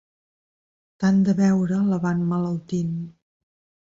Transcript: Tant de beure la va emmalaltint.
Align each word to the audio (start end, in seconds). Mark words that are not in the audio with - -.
Tant 1.03 1.19
de 1.27 1.35
beure 1.41 1.81
la 1.89 1.99
va 2.05 2.13
emmalaltint. 2.21 2.97